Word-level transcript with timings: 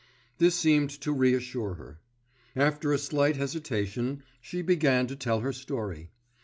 This 0.39 0.55
seemed 0.55 0.89
to 1.01 1.11
reassure 1.13 1.75
her. 1.75 1.99
After 2.55 2.91
a 2.91 2.97
slight 2.97 3.35
hesitation 3.35 4.23
she 4.41 4.63
began 4.63 5.05
to 5.05 5.15
tell 5.15 5.41
her 5.41 5.53
story. 5.53 6.09